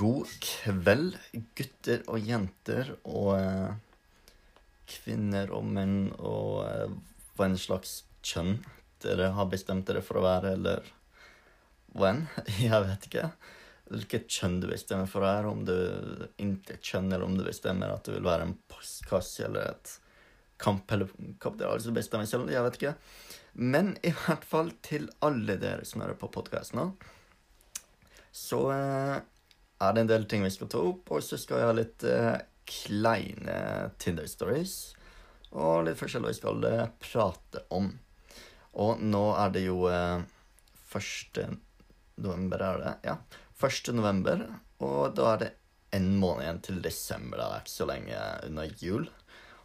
[0.00, 1.16] God kveld,
[1.58, 3.72] gutter og jenter og eh,
[4.88, 6.92] kvinner og menn og eh,
[7.36, 8.54] hva en slags kjønn
[9.04, 10.86] dere har bestemt dere for å være, eller
[11.96, 12.22] hva enn.
[12.62, 13.26] Jeg vet ikke.
[13.90, 15.74] Hvilket kjønn du bestemmer for å være, om du
[16.40, 19.96] ikke kjønn, eller om du bestemmer at du vil være en postkasse eller et
[20.60, 21.64] kamphelikopter.
[21.64, 22.94] Det altså bestemmer selv, jeg vet ikke.
[23.60, 26.86] Men i hvert fall til alle dere som hører på podkasten nå,
[28.36, 29.20] så eh,
[29.80, 32.04] er det en del ting vi skal ta opp, og så skal jeg ha litt
[32.08, 32.34] eh,
[32.68, 33.58] kleine
[34.00, 34.74] Tinder-stories.
[35.50, 37.88] Og litt forskjellig vi skal eh, prate om.
[38.84, 40.20] Og nå er det jo eh,
[40.94, 41.40] 1.
[42.20, 42.94] november, er det?
[43.08, 43.16] Ja.
[43.60, 43.94] 1.
[43.96, 44.44] november,
[44.80, 45.50] og da er det
[45.96, 47.40] en måned igjen til desember.
[47.40, 49.08] Det er ikke så lenge unna jul.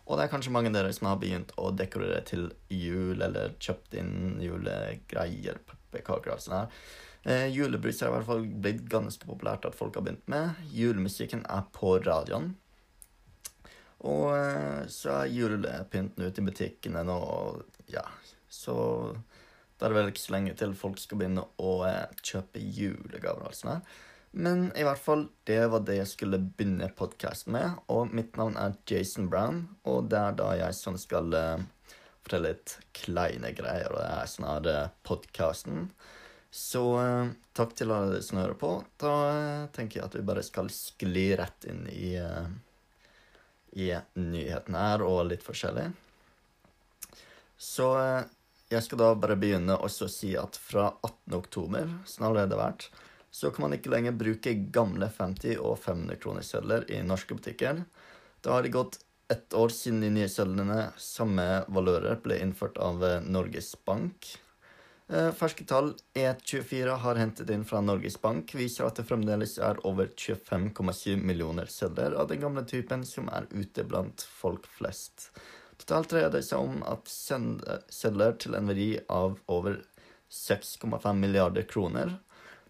[0.05, 3.55] Og det er kanskje mange av dere som har begynt å dekorere til jul, eller
[3.57, 6.83] kjøpt inn julegreier, pepperkaker og sånn her.
[7.25, 10.61] Eh, julebrus er i hvert fall blitt ganske populært at folk har begynt med.
[10.69, 12.51] Julemusikken er på radioen.
[14.05, 18.05] Og eh, så er julepynten ute i butikkene nå, og ja,
[18.45, 18.75] så
[19.75, 23.49] da er det vel ikke så lenge til folk skal begynne å eh, kjøpe julegaver
[23.49, 23.97] og sånn her.
[24.37, 27.77] Men i hvert fall, det var det jeg skulle begynne podkasten med.
[27.87, 31.63] Og mitt navn er Jason Brown, og det er da jeg sånn skal uh,
[32.25, 33.93] fortelle litt kleine greier.
[33.93, 35.87] Og det er sånn her uh, podkasten.
[36.51, 38.73] Så uh, takk til alle som hører på.
[38.99, 42.51] Da uh, tenker jeg at vi bare skal skli rett inn i, uh,
[43.79, 43.87] i
[44.19, 45.87] nyhetene her, og litt forskjellig.
[47.55, 47.87] Så
[48.67, 51.35] jeg skal da bare begynne også å si at fra 18.
[51.39, 52.89] oktober, som allerede har vært,
[53.35, 57.81] så kan man ikke lenger bruke gamle 50- og 500-kronersedler i norske butikker.
[58.39, 63.03] Da har det gått ett år siden de nye sedlene, samme valører, ble innført av
[63.03, 64.29] eh, Norges Bank.
[65.11, 69.83] Eh, Ferske tall E24 har hentet inn fra Norges Bank, viser at det fremdeles er
[69.83, 75.27] over 25,7 millioner sedler av den gamle typen som er ute blant folk flest.
[75.81, 79.81] Totalt dreier det seg om at sedler til en verdi av over
[80.31, 82.15] 6,5 milliarder kroner.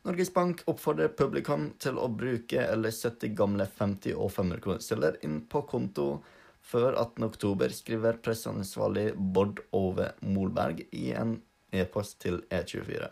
[0.06, 5.64] Norges Bank oppfordrer publikum til å bruke eller sette gamle 50- og 500-kronersedler inn på
[5.66, 6.20] konto
[6.62, 7.24] før 18.
[7.26, 11.40] oktober, skriver presseansvarlig Bård Ove Molberg i en
[11.74, 13.08] e-post til E24.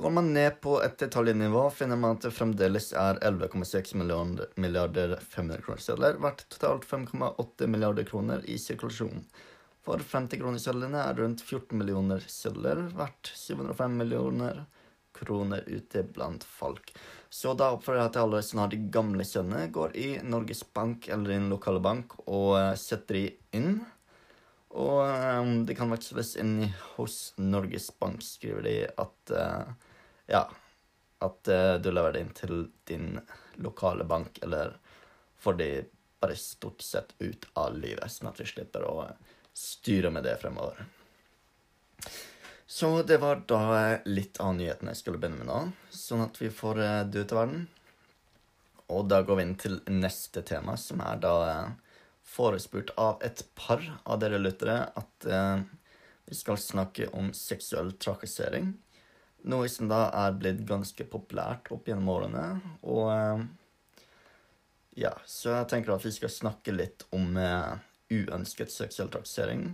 [0.00, 5.18] Går man ned på et detaljnivå, finner man at det fremdeles er 11,6 milliarder, milliarder
[5.20, 9.26] 500-kronersedler, verdt totalt 5,8 milliarder kroner i sirkulasjon.
[9.84, 14.64] For 50-kronersedlene er rundt 14 millioner sedler, verdt 705 millioner
[15.16, 16.92] kroner ute blant folk.
[17.30, 21.08] Så da oppfordrer jeg til alle som har de gamle sedlene, går i Norges Bank
[21.08, 23.24] eller din lokale bank og eh, setter de
[23.58, 23.78] inn.
[24.74, 26.56] Og um, det kan veksles inn
[26.96, 29.92] hos Norges Bank, skriver de at uh,
[30.26, 30.48] Ja,
[31.22, 33.20] at uh, du leverer det inn til din
[33.62, 34.74] lokale bank, eller
[35.38, 35.68] får de
[36.24, 38.96] bare stort sett ut av livet, sånn at vi slipper å
[39.54, 40.82] styre med det fremover.
[42.66, 45.60] Så det var da litt av nyhetene jeg skulle begynne med nå,
[45.92, 47.66] sånn at vi får eh, det ut av verden.
[48.94, 53.44] Og da går vi inn til neste tema, som er da eh, forespurt av et
[53.56, 55.60] par av dere lyttere at eh,
[56.24, 58.72] vi skal snakke om seksuell trakassering.
[59.44, 62.46] Noe som da er blitt ganske populært opp gjennom årene.
[62.88, 63.44] Og eh,
[65.04, 67.74] ja, så jeg tenker at vi skal snakke litt om eh,
[68.14, 69.68] uønsket seksuell trakassering.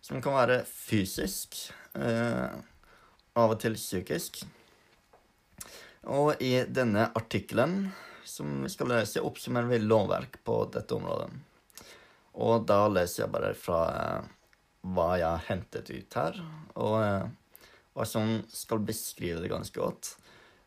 [0.00, 4.42] Som kan være fysisk, eh, av og til psykisk.
[6.08, 7.90] Og i denne artikkelen
[8.30, 11.30] som vi skal lese, oppsummerer vi lovverk på dette området.
[12.40, 14.30] Og da leser jeg bare fra eh,
[14.94, 16.38] hva jeg har hentet ut her,
[16.78, 17.26] og eh,
[17.96, 20.14] hva som skal beskrive det ganske godt.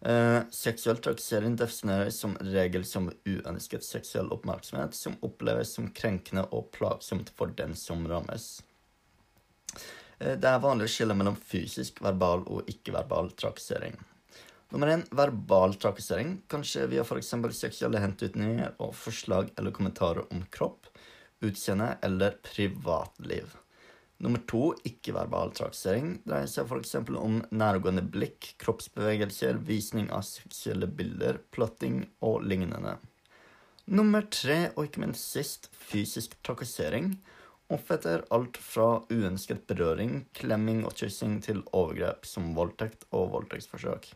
[0.03, 6.67] Eh, seksuell trakassering defineres som regel som uønsket seksuell oppmerksomhet som oppleves som krenkende og
[6.75, 8.57] plagsomt for den som rammes.
[10.23, 13.97] Eh, Det er vanlig å skille mellom fysisk, verbal og ikke-verbal trakassering.
[14.73, 17.33] Nummer én verbal trakassering, kanskje via f.eks.
[17.53, 20.87] seksuelle hentutninger og forslag eller kommentarer om kropp,
[21.43, 23.51] utseende eller privatliv.
[24.23, 26.95] Nummer to ikke-verbal trakassering dreier seg f.eks.
[27.19, 32.95] om nærgående blikk, kroppsbevegelser, visning av seksuelle bilder, plotting og lignende.
[33.85, 37.17] Nummer tre, og ikke minst sist, fysisk trakassering
[37.71, 44.09] omfatter alt fra uønsket berøring, klemming og kyssing til overgrep som voldtekt og voldtektsforsøk.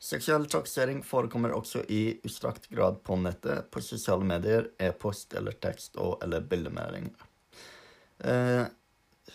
[0.00, 5.98] Seksuell trakassering forekommer også i utstrakt grad på nettet, på sosiale medier, e-post eller tekst-
[6.00, 7.26] og eller bildemeldinger.
[8.24, 8.64] Eh,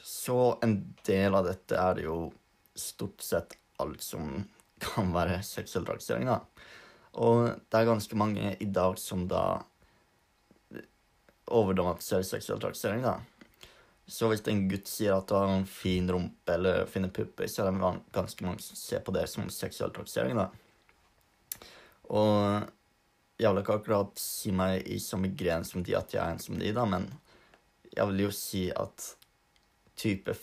[0.02, 2.18] så en del av dette er jo
[2.76, 4.42] stort sett alt som
[4.82, 6.42] kan være seksuell trakassering, da.
[7.22, 9.62] Og det er ganske mange i dag som da
[11.45, 13.19] overdramatiserer seksuell trakassering, da.
[14.07, 17.63] Så hvis en gutt sier at du har en fin rumpe eller fine pupper, så
[17.63, 20.50] er det ganske mange som ser på det som seksuell trakassering, da.
[22.13, 22.69] Og
[23.42, 26.42] jeg vil ikke akkurat si meg i samme gren som de at jeg er en
[26.42, 27.09] som de, da, men
[27.95, 29.12] jeg vil jo si at
[29.95, 30.33] type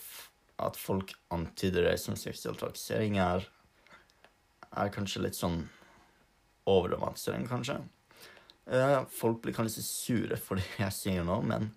[0.63, 3.41] At folk antyder det som seksuell trakassering, er,
[4.69, 5.63] er kanskje litt sånn
[6.69, 7.79] overdramatisering, kanskje.
[9.11, 11.67] Folk blir kanskje sure for det jeg sier nå, men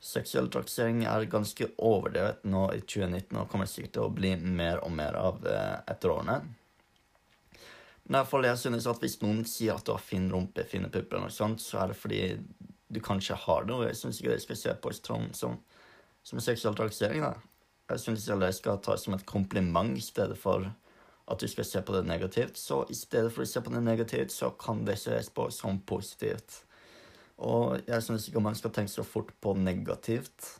[0.00, 4.80] seksuell trakassering er ganske overdrevet nå i 2019 og kommer sikkert til å bli mer
[4.86, 6.38] og mer av uh, etter årene.
[8.10, 11.34] Derfor jeg synes at hvis noen sier at du har fin rumpe, fine pupper, eller
[11.34, 12.22] sånt, så er det fordi
[12.90, 15.58] du kanskje har det, og jeg syns ikke det skal se på som, som,
[16.26, 17.22] som seksuell trakassering.
[17.90, 20.66] Jeg syns det skal tas som et kompliment i stedet for
[21.30, 22.58] at du skal se på det negativt.
[22.58, 25.78] Så i stedet for å se på det negativt, så kan det ses på som
[25.86, 26.64] positivt.
[27.40, 30.56] Og jeg syns ikke man skal tenke så fort på negativt.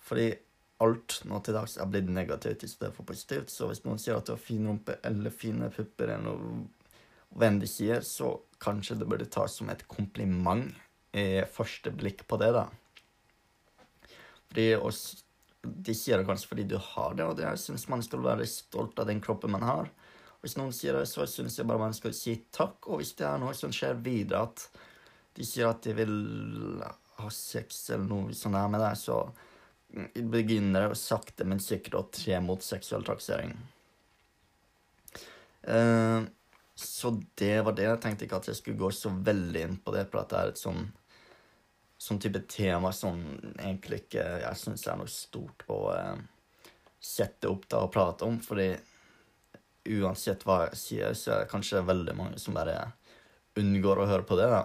[0.00, 0.32] Fordi
[0.80, 3.52] alt nå til dags er blitt negativt i stedet for positivt.
[3.52, 7.60] Så hvis noen sier at du har fin rumpe eller fine pupper, eller noe venn
[7.62, 10.72] de sier, så kanskje det burde tas som et kompliment
[11.16, 12.66] i første blikk på det, da.
[14.50, 15.02] Fordi oss
[15.62, 18.98] de sier det kanskje fordi du har det, og jeg syns man skal være stolt
[19.00, 19.90] av den kroppen man har.
[20.40, 22.88] Hvis noen sier det, så syns jeg bare man skal si takk.
[22.88, 24.64] Og hvis det er noe som skjer videre, at
[25.36, 26.14] de sier at de vil
[27.20, 29.20] ha sex eller noe sånt der med deg, så
[30.32, 33.52] begynner det sakte, men sikkert å tre mot seksuell trakassering.
[35.66, 36.24] Uh,
[36.80, 37.84] så det var det.
[37.90, 40.40] Jeg tenkte ikke at jeg skulle gå så veldig inn på det, for at det
[40.40, 40.86] er et sånn
[42.00, 43.18] sånn type tema som
[43.58, 46.22] egentlig ikke jeg syns er noe stort å eh,
[47.00, 48.38] sette opp da og prate om.
[48.44, 48.70] Fordi
[50.00, 52.78] uansett hva jeg sier, så er det kanskje veldig mange som bare
[53.60, 54.48] unngår å høre på det.
[54.48, 54.64] da.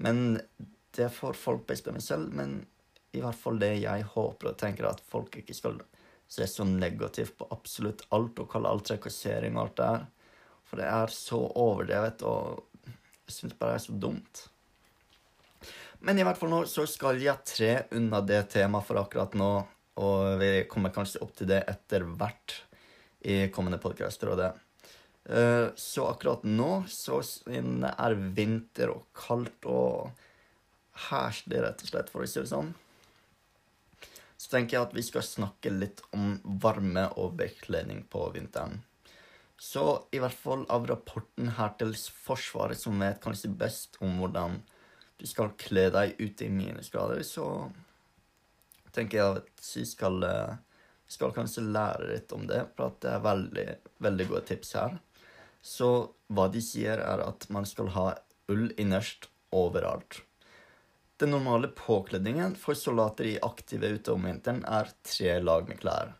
[0.00, 0.40] Men
[0.96, 2.32] det får folk bestemme selv.
[2.32, 2.62] Men
[3.16, 5.80] i hvert fall det jeg håper og tenker, at folk ikke skal
[6.28, 10.06] se så negativt på absolutt alt og kalle alt trakassering og alt det her.
[10.66, 12.64] For det er så overdrevet, og
[13.28, 14.46] jeg syns bare det er så dumt.
[16.00, 19.50] Men i hvert fall nå så skal jeg tre unna det temaet for akkurat nå.
[19.96, 22.58] Og vi kommer kanskje opp til det etter hvert
[23.26, 24.50] i kommende podkaster og det.
[25.26, 30.12] Eh, så akkurat nå så er vinter og kaldt og
[31.08, 32.74] herselig, rett og slett, for å si det sånn.
[34.36, 38.82] Så tenker jeg at vi skal snakke litt om varme og bekledning på vinteren.
[39.56, 44.60] Så i hvert fall av rapporten her til Forsvaret, som vet kanskje best om hvordan
[45.16, 47.70] du skal kle deg ute i minusgrader, så
[48.96, 50.56] tenker jeg at vi skal, eh,
[51.08, 53.66] skal kanskje lære litt om det, for at det er veldig,
[54.06, 54.98] veldig gode tips her.
[55.62, 55.90] Så
[56.32, 58.12] hva de sier, er at man skal ha
[58.52, 60.20] ull innerst overalt.
[61.16, 66.12] Den normale påkledningen for soldater i aktive ute om vinteren er tre lag med klær.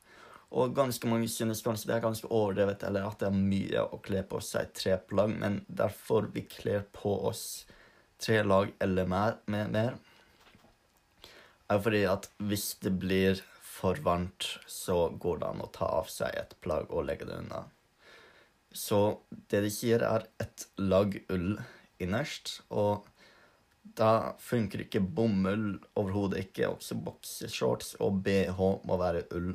[0.56, 4.00] Og ganske mange synes kanskje det er ganske overdrevet, eller at det er mye å
[4.00, 7.66] kle på seg tre plagg, men derfor vi kler på oss
[8.22, 9.96] tre lag eller mer, med, mer,
[11.70, 16.08] er fordi at hvis det blir for varmt, så går det an å ta av
[16.12, 17.66] seg et plagg og legge det unna.
[18.76, 19.18] Så
[19.50, 21.56] det de sier, er et lag ull
[22.02, 23.06] innerst, og
[23.96, 26.72] da funker ikke bomull overhodet ikke.
[26.74, 29.54] Også bokseshorts og bh må være ull.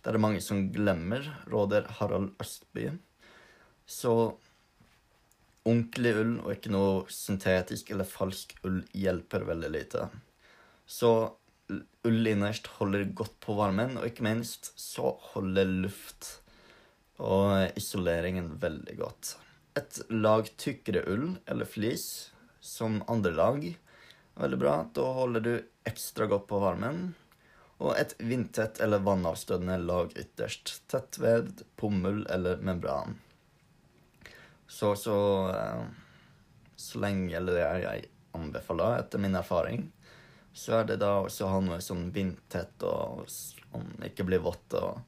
[0.00, 2.92] Det er det mange som glemmer, råder Harald Østby.
[3.86, 4.36] Så
[5.66, 10.06] ordentlig ull og ikke noe syntetisk eller falsk ull hjelper veldig lite.
[10.86, 11.10] Så
[12.06, 16.36] ull innerst holder godt på varmen, og ikke minst så holder luft
[17.18, 19.34] og isoleringen veldig godt.
[19.76, 22.30] Et lag tykkere ull eller flis
[22.64, 23.76] som andre lag er
[24.40, 24.76] veldig bra.
[24.94, 25.54] Da holder du
[25.88, 27.14] ekstra godt på varmen.
[27.76, 30.78] Og et vindtett eller vannavstøtende lag ytterst.
[30.88, 33.18] Tettvevd, pommel eller membran.
[34.66, 35.16] Så så
[35.50, 35.84] uh,
[36.76, 39.86] Så lenge eller det jeg anbefaler, etter min erfaring,
[40.52, 44.76] så er det da også å ha noe sånn vindtett og sånn ikke blir vått.
[44.76, 45.00] Og,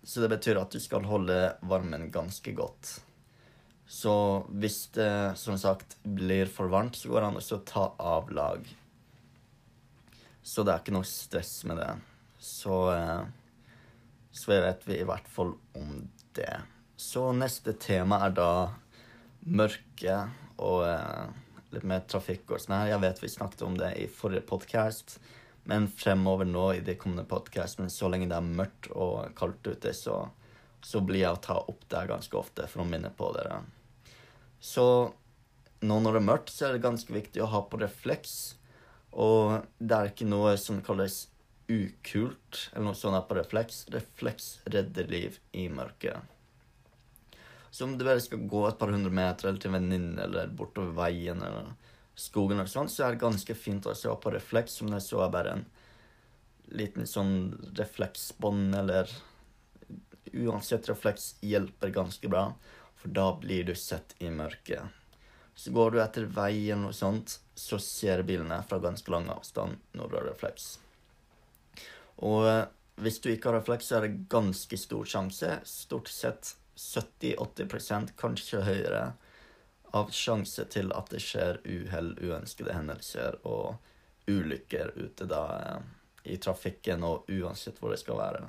[0.00, 1.36] så det betyr at du skal holde
[1.68, 2.94] varmen ganske godt.
[3.86, 4.14] Så
[4.50, 8.64] hvis det som sagt blir for varmt, så går det an å ta av lag.
[10.42, 11.90] Så det er ikke noe stress med det.
[12.40, 13.24] Så, uh,
[14.32, 16.00] så vet vi i hvert fall om
[16.38, 16.52] det.
[16.96, 18.50] Så neste tema er da
[19.44, 20.14] mørke
[20.56, 21.26] og eh,
[21.74, 22.92] litt mer trafikk og sånn her.
[22.94, 25.18] Jeg vet vi snakket om det i forrige podkast,
[25.68, 29.92] men fremover nå i de kommende podkastene, så lenge det er mørkt og kaldt ute,
[29.92, 30.22] så,
[30.80, 33.60] så blir jeg å ta opp det ganske ofte for å minne på dere.
[34.56, 34.86] Så
[35.84, 38.54] nå når det er mørkt, så er det ganske viktig å ha på refleks.
[39.12, 41.26] Og det er ikke noe som kalles
[41.68, 43.84] ukult eller noe sånt på refleks.
[43.92, 46.35] Refleks redder liv i mørket.
[47.76, 50.48] Så om du bare skal gå et par hundre meter eller til en venninne eller
[50.56, 51.74] bortover veien eller
[52.16, 55.20] skogen eller sånn, så er det ganske fint å se på refleks, som det så
[55.20, 55.66] er bare en
[56.72, 57.36] liten sånn
[57.76, 59.12] refleksbånd eller
[60.32, 62.48] Uansett refleks hjelper ganske bra,
[62.96, 64.82] for da blir du sett i mørket.
[65.54, 70.10] Så går du etter veien og sånt, så ser bilene fra ganske lang avstand når
[70.10, 70.66] du har refleks.
[72.24, 72.66] Og eh,
[73.04, 78.62] hvis du ikke har refleks, så er det ganske stor sjanse, stort sett 70-80% kanskje
[78.66, 79.04] høyere,
[79.96, 83.78] av sjanse til at det skjer uhell, uønskede hendelser og
[84.28, 85.84] ulykker ute da eh,
[86.34, 88.42] i trafikken, og uansett hvor det skal være.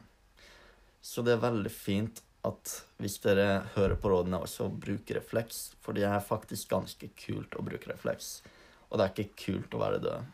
[1.01, 5.69] Så det er veldig fint at hvis dere hører på rådene, også bruker refleks.
[5.83, 8.41] For det er faktisk ganske kult å bruke refleks.
[8.89, 10.33] Og det er ikke kult å være død.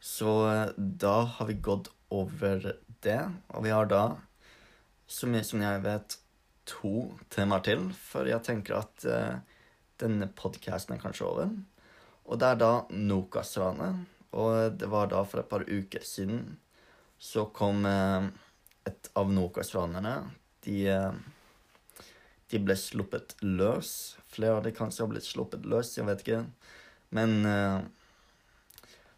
[0.00, 2.72] Så eh, da har vi gått over
[3.04, 3.20] det.
[3.52, 4.04] Og vi har da,
[5.10, 6.16] så mye som jeg vet,
[6.70, 7.88] to temaer til.
[7.98, 9.40] For jeg tenker at uh,
[10.00, 11.50] denne podkasten er kanskje over.
[12.30, 14.04] Og det er da Nokas-ranet.
[14.38, 16.44] Og det var da for et par uker siden
[17.20, 18.30] så kom uh,
[18.86, 20.14] et av Nokas-ranerne.
[20.64, 22.06] De, uh,
[22.52, 24.14] de, ble sluppet løs.
[24.30, 26.44] Flere av de kanskje har blitt sluppet løs, jeg vet ikke.
[27.10, 27.40] Men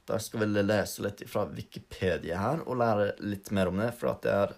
[0.08, 4.14] da skal vi lese litt fra Wikipedia her og lære litt mer om det, for
[4.14, 4.54] at det er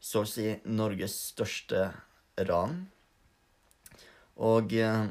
[0.00, 1.88] så å si Norges største
[2.48, 2.80] ran.
[4.38, 5.06] Og uh,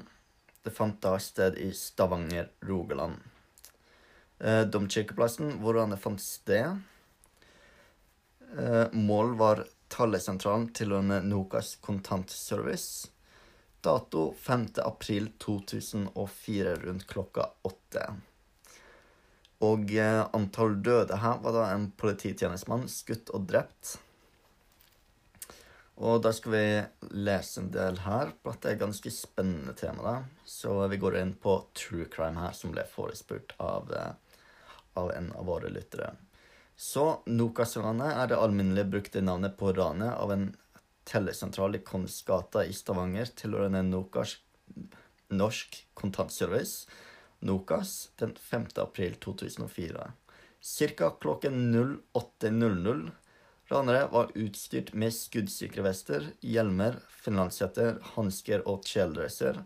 [0.64, 3.20] det fant da sted i Stavanger, Rogaland.
[4.40, 6.78] Uh, Domkirkeplassen, hvordan det fant sted
[8.56, 13.08] Eh, mål var tallesentralen tilhørende Nokas kontantservice.
[13.82, 14.68] Dato 5.
[14.84, 18.08] april 2004 rundt klokka åtte.
[19.60, 23.98] Og eh, antall døde her var da en polititjenestemann skutt og drept.
[25.98, 26.66] Og da skal vi
[27.26, 30.04] lese en del her, for at det er ganske spennende tema.
[30.04, 30.16] da.
[30.46, 34.14] Så vi går inn på true crime her, som ble forespurt av, eh,
[34.94, 36.16] av en av våre lyttere.
[36.76, 40.56] Så Nokas-ranet er det alminnelig brukte navnet på ranet av en
[41.06, 44.38] tellesentral i Kongsgata i Stavanger tilhørende Nokas
[45.30, 46.88] Norsk Kontantservice,
[47.40, 48.68] Nokas, den 5.
[48.78, 50.12] april 2004.
[50.62, 51.74] Cirka klokken
[52.14, 53.12] 08.00
[53.68, 59.60] Ranere var utstyrt med skuddsikre vester, hjelmer, finlandshetter, hansker og kjeledresser,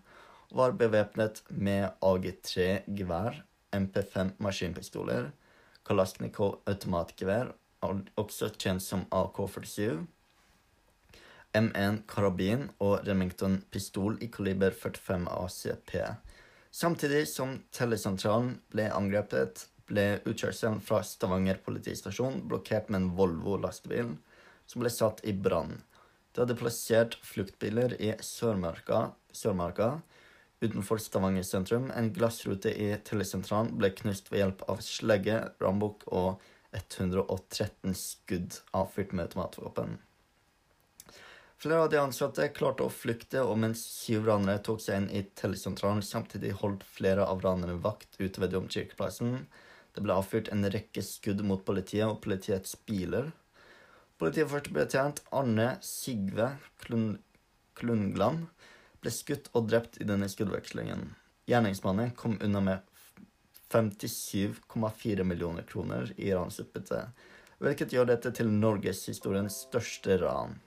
[0.49, 3.43] var bevæpnet med AG3-gevær,
[3.77, 5.29] MP5 maskinpistoler,
[5.85, 7.53] Kalasjnikov automatgevær,
[8.17, 10.01] også kjent som AK-47,
[11.57, 15.97] M1 karabin og Remington pistol i kaliber 45 ACP.
[16.71, 24.15] Samtidig som tellesentralen ble angrepet, ble utkjørselen fra Stavanger politistasjon blokkert med en Volvo lastebil
[24.69, 25.79] som ble satt i brann.
[26.31, 29.97] De hadde plassert fluktbiler i Sørmarka, Sørmarka
[30.61, 36.43] Utenfor Stavanger sentrum, en glassrute i telesentralen ble knust ved hjelp av slegge, rambukk og
[36.77, 39.95] 113 skudd avfyrt med automatvåpen.
[41.61, 45.23] Flere av de ansatte klarte å flykte, og mens syv ranere tok seg inn i
[45.41, 49.47] telesentralen, samtidig holdt flere av ranerne vakt ute ved domkirkeplassen.
[49.95, 53.31] Det ble avfyrt en rekke skudd mot politiet og politiets biler.
[54.21, 57.17] Politiførstebetjent Arne Sigve Klun
[57.81, 58.45] Klungland
[59.01, 61.07] ble skutt og drept i denne skuddvekslingen.
[61.49, 62.91] Gjerningsmannen kom unna med
[63.71, 67.05] 57,4 millioner kroner i ransutbytte,
[67.63, 70.59] hvilket gjør dette til norgeshistoriens største ran.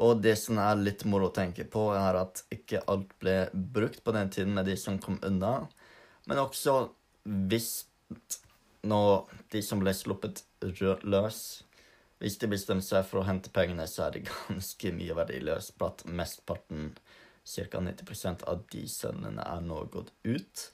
[0.00, 4.04] Og det som er litt moro å tenke på, er at ikke alt ble brukt
[4.04, 5.66] på den tiden med de som kom unna,
[6.30, 6.78] men også
[7.24, 7.70] hvis
[8.86, 9.00] nå
[9.52, 11.40] de som ble sluppet løs,
[12.20, 15.76] hvis de bestemmer seg for å hente pengene, så er det ganske mye verdiløst.
[15.80, 16.92] På at mesteparten,
[17.44, 17.80] ca.
[17.80, 20.66] 90% av de sønnene, er nå gått ut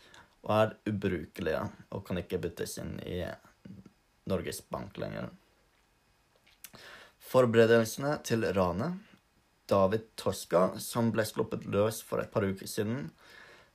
[0.47, 1.63] og er ubrukelige
[1.95, 3.19] og kan ikke byttes inn i
[4.31, 5.31] Norges Bank lenger.
[7.27, 9.01] Forberedelsene til ranet
[9.67, 13.09] David Toska, som ble sluppet løs for et par uker siden.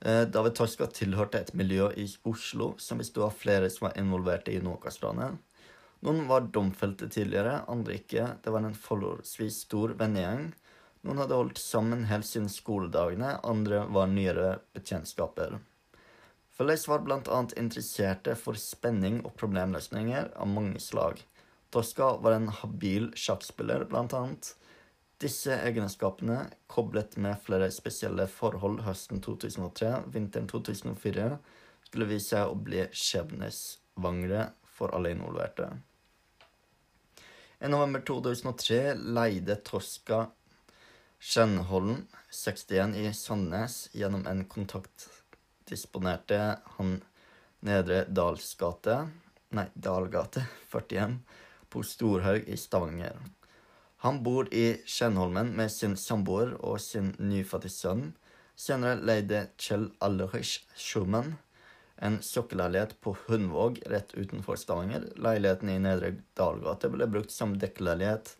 [0.04, 4.48] Eh, David Toska tilhørte et miljø i Oslo som bestod av flere som var involvert
[4.50, 5.38] i Nokas-ranet.
[6.02, 8.24] Noen var domfelte tidligere, andre ikke.
[8.42, 10.48] Det var en forholdsvis stor vennegjeng.
[11.06, 15.60] Noen hadde holdt sammen helt siden skoledagene, andre var nyere bekjentskaper.
[16.52, 17.38] Felles var bl.a.
[17.56, 21.22] interesserte for spenning og problemløsninger av mange slag.
[21.72, 24.50] Tosca var en habil sjakkspiller, blant annet.
[25.22, 31.26] Disse egenskapene, koblet med flere spesielle forhold høsten 2003, vinteren 2004,
[31.86, 35.68] skulle vise seg å bli skjebnesvangre for alle involverte.
[37.62, 40.24] I november 2003 leide Toska
[41.22, 42.00] Skjennholm
[42.34, 45.06] 61, i Sandnes gjennom en kontakt
[45.70, 46.40] disponerte
[46.78, 46.96] han
[47.62, 48.96] Nedre Dalsgate,
[49.54, 51.14] nei, Dalgate 41,
[51.70, 53.22] på Storhaug i Stavanger.
[54.02, 58.08] Han bor i Skjenholmen med sin samboer og sin nyfødte sønn.
[58.58, 61.36] Senere leide Kjell Allerich Schumann
[62.02, 65.04] en sokkelleilighet på Hundvåg rett utenfor Stavanger.
[65.16, 68.32] Leiligheten i Nedre Dalgate ble brukt som dekkeleilighet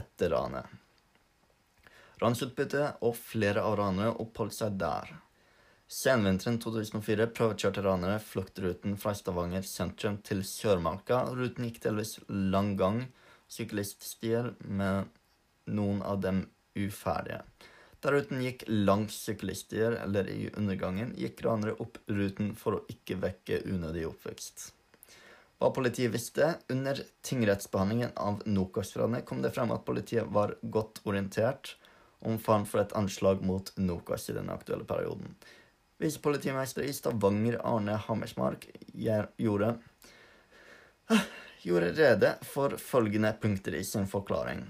[0.00, 0.66] etter ranet.
[2.18, 5.12] Ransutbyttet og flere av ranerne oppholdt seg der.
[5.86, 11.22] Senvinteren 2004 prøvekjørte ranere fluktruten fra Stavanger sentrum til Sørmarka.
[11.38, 13.04] Ruten gikk delvis lang gang
[13.54, 15.08] sykkelstier, med
[15.70, 16.44] noen av dem
[16.74, 17.42] uferdige.
[18.04, 23.62] Deruten gikk langs sykkelstier eller i undergangen, gikk ranere opp ruten for å ikke vekke
[23.70, 24.72] unødig oppvekst.
[25.62, 31.76] Hva politiet visste Under tingrettsbehandlingen av Nokas-ranet kom det frem at politiet var godt orientert
[32.24, 35.36] om faren for et anslag mot Nokas i den aktuelle perioden.
[36.02, 39.76] Visepolitimester i Stavanger, Arne Hammersmark, gjorde
[41.64, 44.64] gjorde rede for følgende punkter i sin forklaring.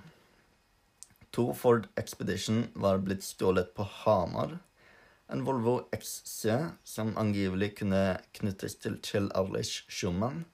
[1.34, 4.58] To Ford Expedition var blitt stjålet på Hamar.
[5.26, 6.46] En Volvo XC,
[6.84, 8.02] som angivelig kunne
[8.38, 10.44] knyttes til Kjell Arlish Schumann,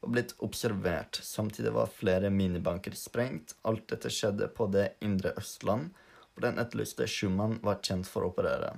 [0.00, 1.20] var blitt observert.
[1.22, 3.54] Samtidig var flere minibanker sprengt.
[3.62, 5.94] Alt dette skjedde på det indre Østland,
[6.34, 8.74] hvor den etterlyste Schumann var kjent for å operere.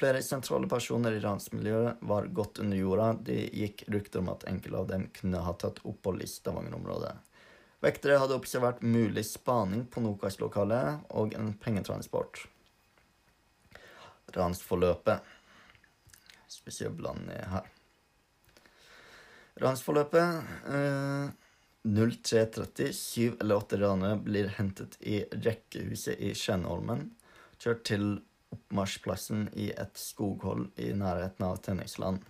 [0.00, 3.08] Flere sentrale personer i ransmiljøet var godt under jorda.
[3.20, 7.10] Det gikk rykter om at enkelte av dem kunne ha tatt opphold i Stavanger-området.
[7.84, 12.46] Vektere hadde observert mulig spaning på Nokas-lokalet og en pengetransport.
[14.32, 15.36] Ransforløpet
[16.48, 17.68] Spesielt blanding her.
[19.60, 21.28] Ransforløpet eh,
[21.84, 22.88] 0330.
[22.96, 27.10] Syv eller åtte ranere blir hentet i rekkehuset i Skjenholmen.
[27.60, 28.10] Kjørt til
[28.54, 32.24] oppmarsjplassen i et skoghold i nærheten av Tenningsland.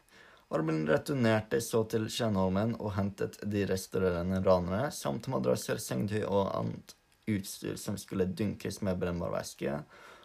[0.50, 6.96] Armen returnerte så til Skjenholmen og hentet de restaurerende ranere samt madrasser, sengetøy og annet
[7.30, 9.78] utstyr som skulle dynkes med brennbar væske,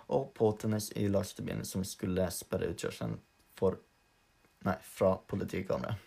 [0.07, 3.19] og påtennes i lastebilen som skulle sperre utkjørselen
[3.57, 3.81] for
[4.65, 5.99] Nei, fra politikammeret.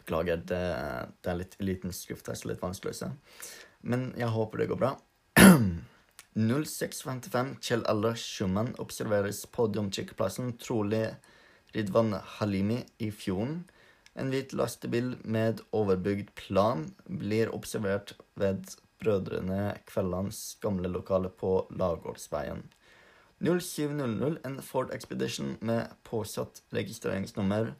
[0.00, 0.62] Beklager, det,
[1.22, 3.10] det, er litt liten skuff her, så litt vanskelig å se.
[3.86, 4.90] Men jeg håper det går bra.
[6.36, 11.14] 06.55 Kjell Aller Schumann observeres på domkirkeplassen, trolig
[11.72, 13.62] Ridwan Halimi i fjorden.
[14.12, 18.68] En hvit lastebil med overbygd plan blir observert ved
[19.00, 22.62] Brødrene Kvellands gamle lokale på Lagårdsveien.
[23.40, 27.72] 07.00 en Ford Expedition med påsatt registreringsnummer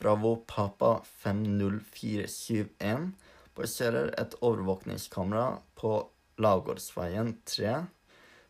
[0.00, 3.12] Bravo Papa 50471
[3.56, 7.84] passerer et overvåkningskamera på Lagårdsveien 3.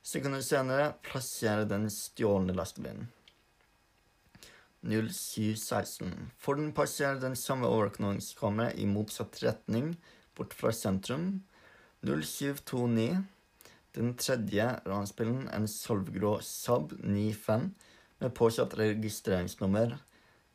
[0.04, 3.08] Sekunder senere plasserer den stjålne lastebilen.
[4.84, 6.30] 0716.
[6.38, 9.96] Forden passerer den samme overknallingskammeret i motsatt retning,
[10.36, 11.42] bort fra sentrum.
[12.04, 13.24] 0729.
[13.94, 17.70] Den tredje ransbilen, en solvgrå Saab 95
[18.20, 19.98] med påsatt registreringsnummer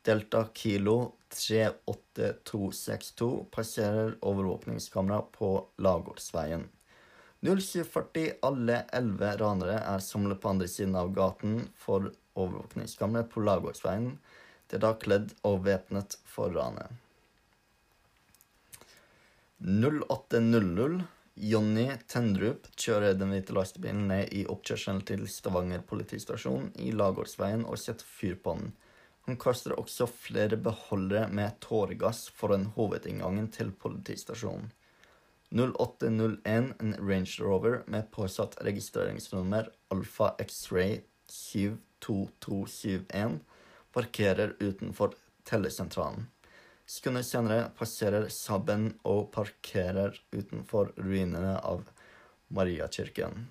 [0.05, 6.69] Delta Kilo 38262, passerer overvåkningskamera på Lagårdsveien.
[7.41, 14.17] 0740 alle elleve ranere er samlet på andre siden av gaten for overvåkningskammeret på Lagårdsveien.
[14.67, 16.91] De er da kledd og væpnet for ranet.
[19.59, 20.99] 08.00
[21.39, 27.79] Jonny Tendrup kjører den hvite lastebilen ned i oppkjørselen til Stavanger politistasjon i Lagårdsveien og
[27.79, 28.73] setter fyr på den.
[29.27, 34.67] Han kaster også flere beholdere med tåregass foran hovedinngangen til politistasjonen.
[35.51, 43.39] 0801 en Range Rover med påsatt registreringsnummer Alfa X-ray 72271
[43.93, 46.27] parkerer utenfor tellesentralen.
[46.85, 51.89] Sekunder senere passerer Saben og parkerer utenfor ruinene av
[52.53, 53.49] Mariakirken.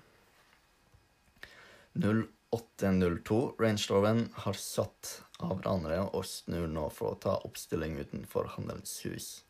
[1.95, 8.51] 0802 Range Roveren har satt av ranere og snur nå for å ta oppstilling utenfor
[8.55, 9.43] handelshus.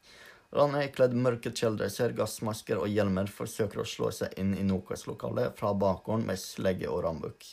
[0.49, 5.75] Ranere kledd mørke kjeledresser, gassmasker og hjelmer forsøker å slå seg inn i Nokas-lokalet fra
[5.77, 7.45] bakgården med slegge og rambukk.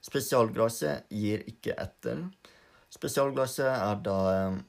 [0.00, 2.22] Spesialglasset gir ikke etter.
[2.90, 4.60] Spesialglasset er da eh,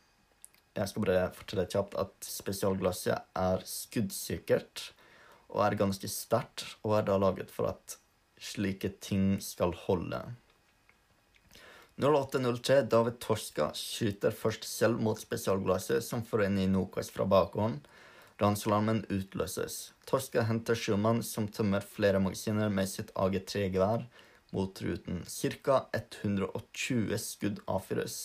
[0.75, 4.91] Jeg skal bare fortelle kjapt at spesialglasset er skuddsikkert.
[5.51, 7.97] og er ganske sterkt, og er da laget for at
[8.39, 10.21] slike ting skal holde.
[12.01, 17.83] 08.03 David Torska skyter først selv mot spesialglasset, som får inn i Nokas fra bakhånd.
[18.41, 19.91] Ransalarmen utløses.
[20.09, 24.07] Torska henter sjumann, som tømmer flere magasiner med sitt AG3-gevær
[24.55, 25.19] mot ruten.
[25.29, 25.75] Ca.
[25.93, 28.15] 120 skudd avfyres.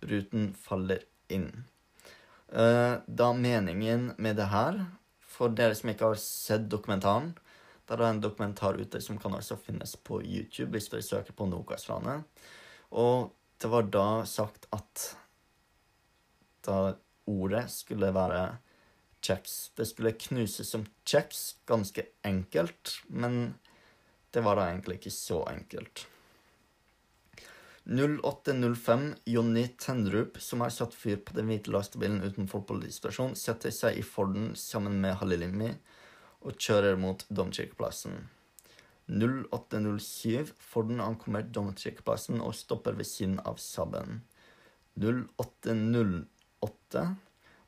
[0.00, 1.50] Ruten faller inn.
[2.48, 4.80] Uh, da meningen med det her,
[5.20, 7.34] for dere som ikke har sett dokumentaren
[7.86, 11.46] Der er en dokumentar ute som kan også finnes på YouTube hvis dere søker på
[11.50, 12.24] Nokas-ranet.
[12.90, 15.06] Og det var da sagt at
[16.66, 16.94] da
[17.30, 18.44] ordet skulle være
[19.24, 19.72] kjeks.
[19.76, 23.54] Det skulle knuses som kjeks, ganske enkelt, men
[24.34, 26.06] det var da egentlig ikke så enkelt.
[27.90, 33.98] 0805 Jonny Tendrup, som har satt fyr på den hvite lastebilen utenfor politistasjonen, setter seg
[33.98, 35.72] i Forden sammen med Halilimi
[36.46, 38.28] og kjører mot Domkirkeplassen.
[39.10, 44.22] 0807 Forden ankommer Domkirkeplassen og stopper ved siden av Saben.
[44.94, 47.02] 0808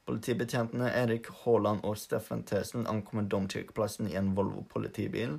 [0.06, 5.38] Politibetjentene Erik Haaland og Steffen Tesen ankommer Domkirkeplassen i en Volvo politibil.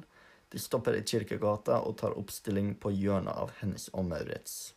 [0.51, 4.73] De stopper i Kirkegata og tar oppstilling på hjørnet av Hennes og Maurits.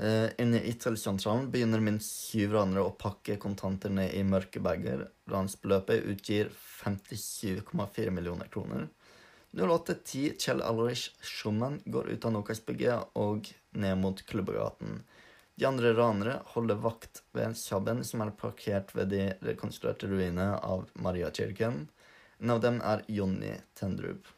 [0.00, 5.10] Uh, inne i Yttersentralen begynner minst syv ranere å pakke kontanter ned i mørke bager.
[5.28, 6.48] Ransbeløpet utgir
[6.80, 8.88] 57,4 millioner kroner.
[9.52, 15.02] 0810 Kjell Alrich Schumann går ut av Nokas-bygget og ned mot Klubbegaten.
[15.58, 20.86] De andre ranere holder vakt ved Saben, som er parkert ved de rekonstruerte ruinene av
[20.94, 21.88] Mariakirken.
[22.38, 24.30] En av dem er Jonny Tendrup.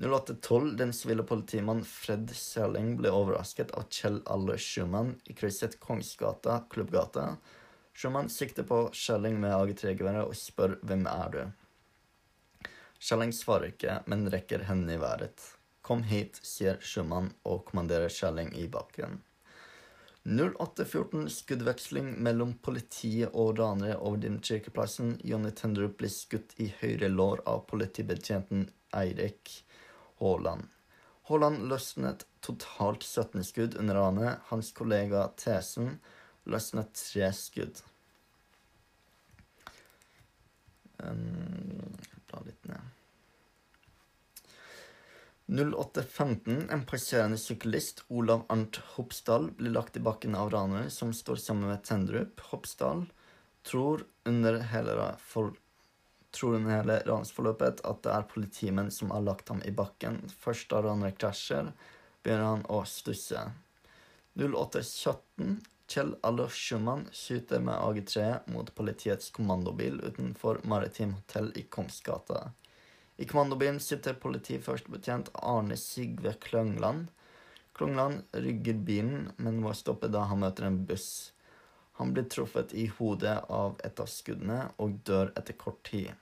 [0.00, 6.62] 0812 Den sivile politimann Fred Sørling ble overrasket av Kjell Alle Schumann i krysset Kongsgata,
[6.70, 7.34] Klubbgata.
[7.92, 11.42] Schumann sikter på Sørling med AG3-geværet og spør hvem er du.
[13.00, 15.40] Sørling svarer ikke, men rekker hendene i været.
[15.80, 19.22] Kom hit, sier Schumann og kommanderer Kjelleng i bakken.
[20.28, 25.14] 0814 skuddveksling mellom politiet og ranere over Dimkirkeplassen.
[25.24, 29.54] Jonny Tendrup blir skutt i høyre lår av politibetjenten Eirik
[30.20, 30.68] Haaland.
[31.30, 34.44] Haaland løsnet totalt 17 skudd under ranet.
[34.52, 35.96] Hans kollega Thesen
[36.44, 37.80] løsnet tre skudd.
[41.00, 41.96] Um,
[42.28, 42.89] bla litt ned.
[45.50, 46.72] 08.15.
[46.72, 51.68] En passerende syklist, Olav Arnt Hopsdal, blir lagt i bakken av ranere som står sammen
[51.68, 52.40] med Tendrup.
[52.40, 53.04] Hopsdal
[53.62, 55.56] tror under hele, for,
[56.30, 60.22] tror hele ransforløpet at det er politimenn som har lagt ham i bakken.
[60.38, 61.72] Først da ranere krasjer,
[62.22, 63.42] begynner han å stusse.
[64.38, 65.58] 08.17.
[65.90, 72.52] Kjell Allof Schumann skyter med AG3 mot politiets kommandobil utenfor Maritim hotell i Kongsgata.
[73.20, 77.10] I kommandobilen sitter politiførstebetjent Arne Sigve Kløngland.
[77.76, 81.34] Kløngland rygger bilen, men må stoppe da han møter en buss.
[82.00, 86.14] Han blir truffet i hodet av et av skuddene og dør etter kort tid.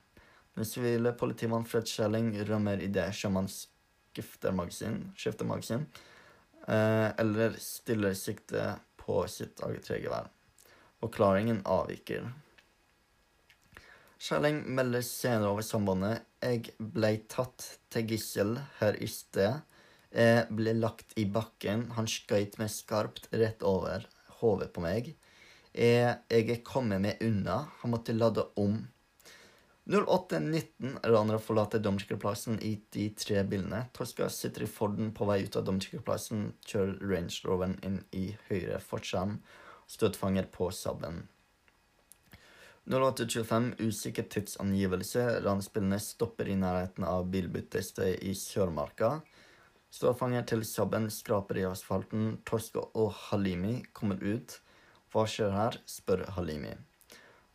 [0.59, 3.47] Den sivile politimann Fred Schelling rømmer idet det
[4.11, 5.85] skifter magasin, skifter magasin
[6.67, 10.27] eh, eller stiller sikte på sitt eget tregevær.
[10.99, 12.27] Forklaringen avviker.
[14.19, 19.61] Skjelling melder senere over sambandet jeg ble tatt til gissel her i sted.
[20.11, 21.85] Jeg ble lagt i bakken.
[21.95, 24.03] Han skøyt meg skarpt rett over
[24.41, 25.13] hodet på meg.
[25.71, 27.61] Jeg, jeg er kommet meg unna.
[27.81, 28.81] Han måtte lade om.
[29.89, 33.85] 08.19 ranere forlater Domkirkeplassen i de tre bilene.
[33.95, 38.77] Toska sitter i Forden på vei ut av Domkirkeplassen, kjører Range Roveren inn i høyre
[38.83, 39.39] forskjerm,
[39.89, 41.23] støtfanger på sabben.
[42.89, 45.39] 08.25 usikker tidsangivelse.
[45.45, 49.19] Ransbilene stopper i nærheten av bilbyttestedet i Sørmarka.
[49.93, 52.39] Ståfanger til Sabben skraper i asfalten.
[52.49, 54.55] Torska og Halimi kommer ut.
[55.13, 55.77] Hva skjer her?
[55.85, 56.71] spør Halimi.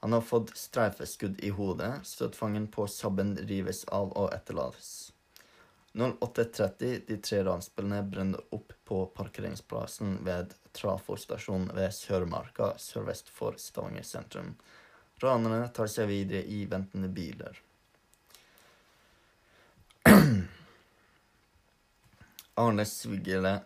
[0.05, 1.91] Han har fått streifeskudd i hodet.
[2.07, 5.11] Støtfangen på Sabben rives av og etterlates.
[5.99, 13.59] 08.30 De tre ransbilene brenner opp på parkeringsplassen ved Trafo stasjon ved Sørmarka sørvest for
[13.59, 14.55] Stavanger sentrum.
[15.25, 17.61] Ranerne tar seg videre i ventende biler.
[22.61, 23.61] Arne Svigele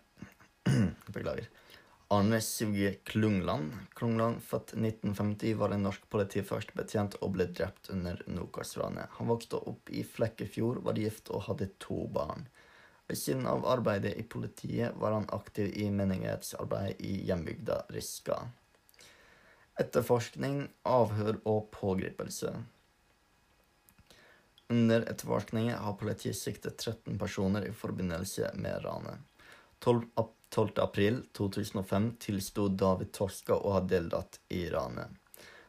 [1.07, 1.49] Beklager.
[2.11, 3.73] Arne Svige Klungland.
[3.95, 9.11] Klungland, født 1950, var en norsk politiførstebetjent og ble drept under Nokas-ranet.
[9.19, 12.47] Han vokste opp i Flekkefjord, var gift og hadde to barn.
[13.11, 18.41] Ved siden av arbeidet i politiet var han aktiv i menighetsarbeid i hjembygda Riska
[19.79, 22.53] etterforskning, avhør og pågripelse.
[24.69, 29.23] Under etterforskningen har politiet siktet 13 personer i forbindelse med ranet.
[29.81, 30.03] 12.
[30.51, 30.71] 12.
[30.81, 35.13] april 2005 tilsto David Torska å ha deltatt i ranet,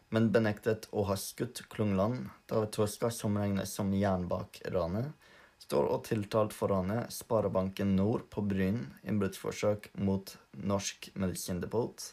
[0.09, 2.29] men benektet å ha skutt Klungland.
[2.47, 5.11] David Torska, som regnes som jern bak ranet,
[5.59, 12.07] står og tiltalt for ranet Sparebanken Nord på Bryn, innbruddsforsøk mot Norsk Medisindepot,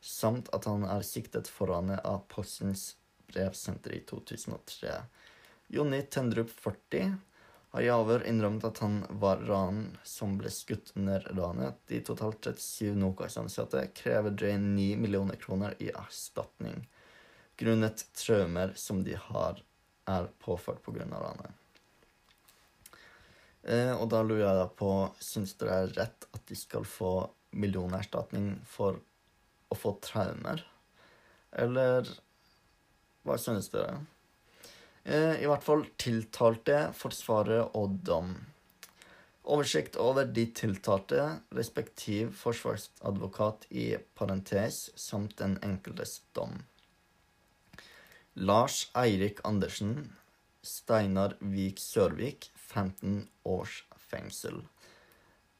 [0.00, 2.94] samt at han er siktet for ranet av Postens
[3.30, 4.94] brevsenter i 2003.
[5.70, 7.16] Jonny Tendrup, 40,
[7.70, 11.78] har i avhør innrømmet at han var ranen som ble skutt under ranet.
[11.86, 16.82] De totalt 37 Nokas-ansatte krever drøye 9 millioner kroner i erstatning
[17.60, 19.62] grunnet traumer som de har
[20.08, 21.04] er påført pga.
[21.04, 21.52] ranet.
[23.62, 27.12] Eh, og da lurer jeg på Syns dere det er rett at de skal få
[27.52, 28.96] millionerstatning for
[29.70, 30.64] å få traumer?
[31.52, 32.08] Eller
[33.26, 34.00] hva synes dere?
[35.04, 38.34] Eh, I hvert fall tiltalte, forsvarer og dom.
[39.50, 46.60] Oversikt over de tiltalte, respektiv forsvarsadvokat i parentes, samt den enkeltes dom.
[48.36, 50.12] Lars Eirik Andersen,
[50.62, 53.80] Steinar Vik Sørvik, 15 års
[54.10, 54.60] fengsel.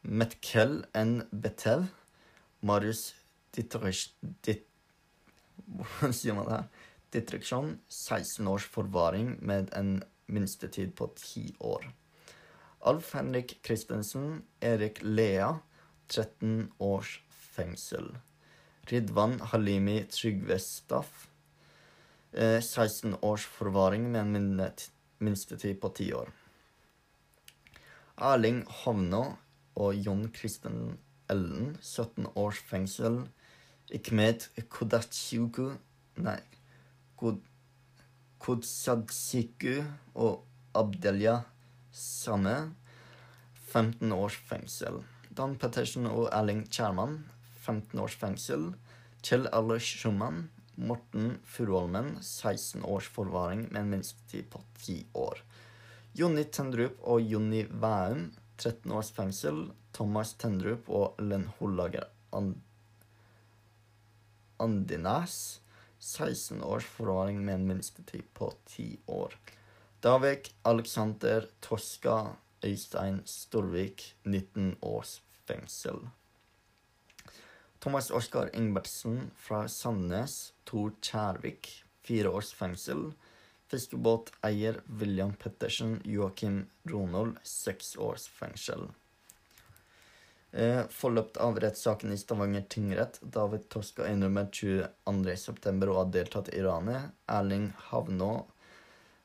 [0.02, 1.24] Metkel N.
[1.32, 1.88] Betev,
[2.60, 3.14] Marius
[5.66, 6.68] hvordan sier man det her?
[7.88, 11.88] 16 års forvaring med en minstetid på 10 år.
[12.86, 15.58] Alf Henrik Christensen, Erik Lea,
[16.08, 18.16] 13 års fengsel.
[18.90, 21.28] Ridvan Halimi Trygvestaff,
[22.32, 24.62] 16 års forvaring med en
[25.18, 26.30] minstetid på 10 år.
[28.20, 29.36] Erling Hovna
[29.74, 30.98] og Jon Kristen
[31.30, 33.22] Ellen, 17 års fengsel.
[33.90, 35.72] Ikmed Kodachiku
[36.20, 36.40] Nei,
[38.40, 39.80] Kodsadziku
[40.14, 41.40] og Abdelia
[41.92, 42.74] Same,
[43.72, 45.02] 15 års fengsel.
[45.36, 47.18] Dan Pettersen og Erling Kjærmann,
[47.64, 48.70] 15 års fengsel.
[49.22, 55.42] Kjell Aller Schumann, Morten Furuholmen, 16 års forvaring med en minstetid på 10 år.
[56.16, 59.68] Jonny Tendrup og Jonny Væum, 13 års fengsel.
[59.92, 62.54] Thomas Tendrup og Len Hollager And
[64.60, 65.60] Andinas,
[65.98, 69.34] 16 års forvaring med en minstetid på 10 år.
[70.00, 75.98] Davik Alexander Toska Øystein Storvik, 19 års fengsel.
[77.80, 83.12] Thomas Oskar Ingbertsen fra Sandnes, Tor Kjærvik, fire års fengsel.
[83.70, 88.90] Fiskebåteier William Pettersen Joakim Ronald, seks års fengsel.
[90.52, 93.20] Eh, forløpt av rettssaken i Stavanger tingrett.
[93.22, 95.88] David Toska innrømmer 22.9.
[95.88, 97.12] å ha deltatt i ranet.
[97.30, 98.32] Erling Havnå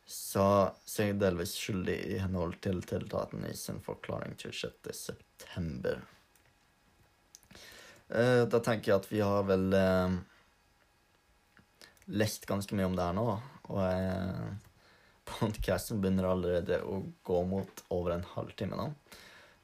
[0.06, 5.96] sa seg delvis skyldig i henhold til tiltaten i sin forklaring 26.9.
[8.14, 10.18] Eh, da tenker jeg at vi har vel eh,
[12.14, 13.30] lest ganske mye om det her nå.
[13.74, 14.50] Og eh,
[15.26, 18.92] podkasten begynner allerede å gå mot over en halvtime nå.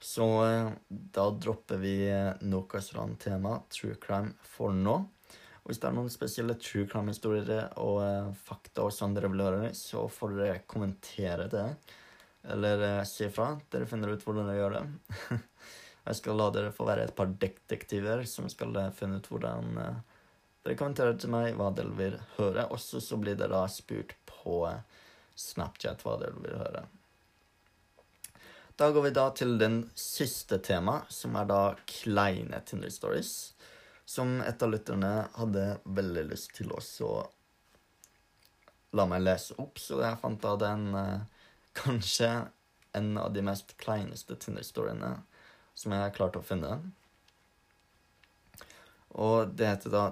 [0.01, 4.97] Så eh, da dropper vi noe Nokas-ran-tema, true crime, for nå.
[5.61, 9.43] Og hvis det er noen spesielle true crime-historier og uh, fakta og sånn dere vil
[9.45, 11.67] høre, så får dere kommentere det.
[12.49, 13.51] Eller uh, si ifra.
[13.69, 15.37] Dere finner ut hvordan dere gjør det.
[16.07, 19.77] Jeg skal la dere få være et par detektiver som skal uh, finne ut hvordan
[19.77, 19.99] eh,
[20.65, 22.65] dere kommenterer til meg hva dere vil høre.
[22.73, 24.63] Også så blir dere da spurt på
[25.37, 26.87] Snapchat hva dere vil høre.
[28.75, 33.53] Da går vi da til den siste tema, som er da kleine Tinder stories.
[34.05, 37.19] Som et av lytterne hadde veldig lyst til også å
[38.97, 41.43] la meg lese opp, så jeg fant da den eh,
[41.77, 42.31] kanskje
[42.97, 45.13] en av de mest kleineste Tinder-storyene
[45.73, 46.73] som jeg har klart å finne.
[49.15, 50.03] Og det heter da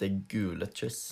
[0.00, 1.02] det gule kyss.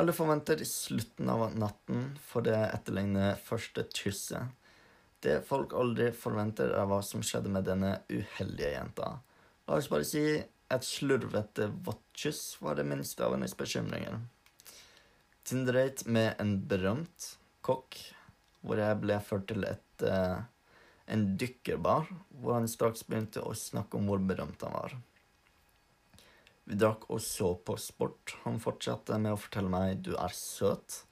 [0.00, 4.54] Alle forventer slutten av natten for det etterligne første kysset.
[5.20, 9.10] Det folk aldri forventer, er hva som skjedde med denne uheldige jenta.
[9.68, 10.22] La oss bare si
[10.70, 14.16] et slurvete vått kyss var det minste av hennes bekymringer.
[15.44, 17.34] Tinderate med en berømt
[17.66, 17.98] kokk,
[18.64, 20.40] hvor jeg ble ført til et, uh,
[21.10, 22.08] en dykkerbar,
[22.40, 24.96] hvor han straks begynte å snakke om hvor berømt han var.
[26.70, 28.36] Vi drakk og så på sport.
[28.44, 31.02] Han fortsatte med å fortelle meg 'du er søt'.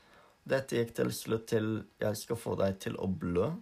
[0.49, 1.67] Dette gikk til slutt til
[2.01, 3.57] 'jeg skal få deg til å blø'.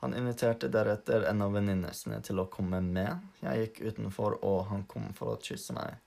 [0.00, 3.20] Han inviterte deretter en av venninnene til å komme med.
[3.44, 5.98] Jeg gikk utenfor, og han kom for å kysse meg.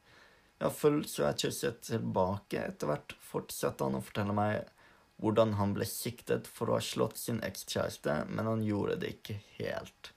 [0.58, 2.64] Jeg var full, så jeg kysset tilbake.
[2.72, 4.64] Etter hvert fortsatte han å fortelle meg
[5.22, 9.38] hvordan han ble siktet for å ha slått sin ekskjæreste, men han gjorde det ikke
[9.60, 10.10] helt.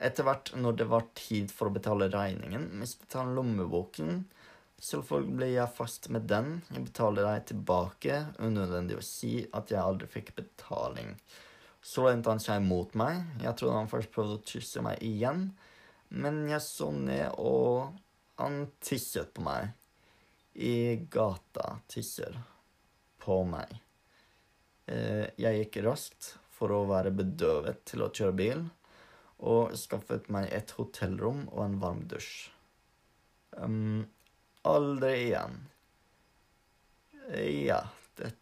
[0.00, 4.22] Etter hvert, når det var tid for å betale regningen, mistet han lommeboken.
[4.80, 6.60] Selvfølgelig ble jeg fast med den.
[6.70, 8.22] Jeg betaler deg tilbake.
[8.40, 11.18] Unødvendig å si at jeg aldri fikk betaling.
[11.80, 13.22] Så lente han seg mot meg.
[13.40, 15.48] Jeg trodde han først prøvde å kysse meg igjen,
[16.10, 17.94] men jeg så ned, og
[18.40, 19.70] han tisset på meg.
[20.60, 22.36] I gata tisser
[23.22, 23.72] på meg.
[24.90, 28.64] Eh, jeg gikk raskt for å være bedøvet til å kjøre bil,
[29.40, 32.50] og skaffet meg et hotellrom og en varm dusj.
[33.56, 34.04] Um,
[34.68, 35.56] aldri igjen.
[37.30, 37.80] Ja,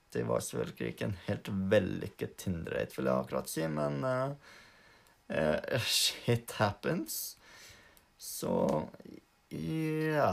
[0.08, 4.30] dette var selvfølgelig ikke en helt vellykket Tinder-date, vil jeg akkurat si, men uh,
[5.28, 7.36] uh, shit happens.
[8.16, 8.52] Så
[9.52, 10.30] ja.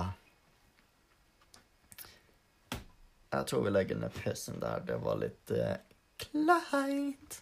[3.35, 4.85] Jeg tror vi legger ned PC-en der.
[4.88, 5.75] Det var litt uh,
[6.23, 7.41] kleint.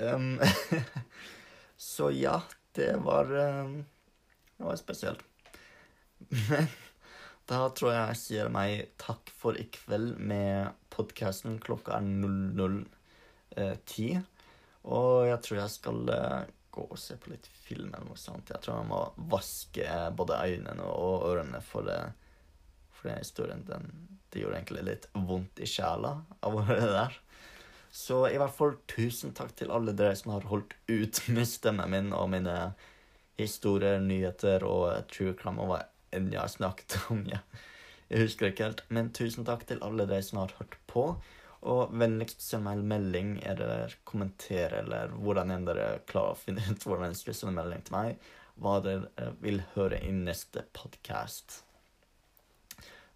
[0.00, 0.40] Um,
[1.92, 2.40] så ja,
[2.76, 3.78] det var um,
[4.56, 5.20] Det var spesielt.
[7.46, 11.58] Men da tror jeg jeg sier meg takk for i kveld med podkasten.
[11.62, 14.22] Klokka er 00.10.
[14.86, 18.52] Og jeg tror jeg skal uh, gå og se på litt film eller noe sånt.
[18.52, 22.00] Jeg tror jeg må vaske både øynene og ørene for det.
[22.96, 23.84] For den historien, den,
[24.32, 27.22] det gjorde egentlig litt vondt i sjela av å høre det der.
[27.96, 31.92] Så i hvert fall tusen takk til alle dere som har holdt ut med stemmen
[31.92, 32.56] min og mine
[33.40, 35.80] historier, nyheter og true crime og hva
[36.16, 37.24] enn jeg har snakket om.
[37.30, 37.42] Ja.
[38.06, 38.84] Jeg husker ikke helt.
[38.92, 41.08] Men tusen takk til alle dere som har hørt på.
[41.66, 46.62] Og vennligst send meg en melding eller kommenter eller hvordan enn dere klarer å finne
[46.62, 48.26] ut hvordan dere skal sende melding til meg,
[48.62, 51.62] hva dere vil høre i neste podkast.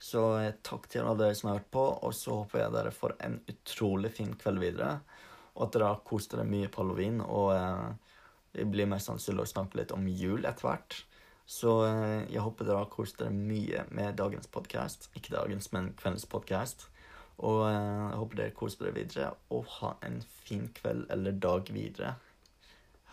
[0.00, 2.94] Så eh, takk til alle dere som har hørt på, og så håper jeg dere
[2.96, 4.94] får en utrolig fin kveld videre.
[5.59, 7.20] Og at dere har kost dere mye på halloween.
[7.20, 8.16] Og eh,
[8.57, 11.03] det blir mest sannsynlig å snakke litt om jul etter hvert.
[11.50, 15.08] Så eh, jeg håper dere har kost dere mye med dagens podkast.
[15.18, 16.86] Ikke dagens, men kveldens podkast.
[17.42, 21.72] Og eh, jeg håper dere koser dere videre, og ha en fin kveld eller dag
[21.74, 22.14] videre.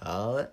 [0.03, 0.47] Ha det.